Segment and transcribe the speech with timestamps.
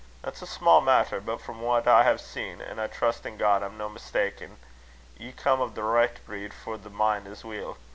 [0.23, 3.61] That's a sma' matter; but frae what I ha'e seen an' I trust in God
[3.61, 4.57] I'm no' mista'en
[5.19, 7.77] ye come o' the richt breed for the min' as weel.